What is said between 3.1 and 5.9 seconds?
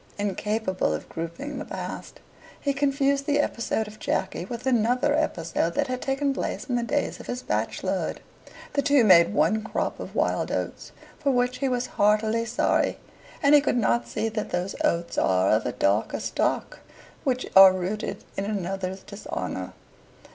the episode of Jacky with another episode that